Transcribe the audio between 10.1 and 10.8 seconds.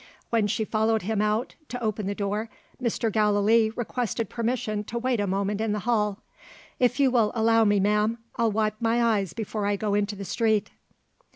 the street."